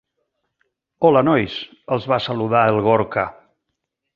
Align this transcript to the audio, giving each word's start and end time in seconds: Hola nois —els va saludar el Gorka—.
Hola 1.09 1.21
nois 1.27 1.57
—els 1.97 2.07
va 2.13 2.21
saludar 2.29 2.65
el 2.73 2.81
Gorka—. 2.89 3.31